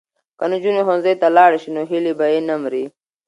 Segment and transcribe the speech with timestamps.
[0.37, 2.85] که نجونې ښوونځي ته لاړې شي نو هیلې به یې نه مري.